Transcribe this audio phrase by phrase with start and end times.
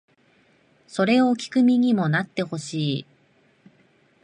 [0.87, 3.05] それを聴く身にもなってほしい